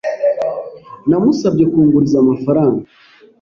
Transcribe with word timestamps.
Namusabye 1.09 1.63
kunguriza 1.71 2.17
amafaranga. 2.19 2.85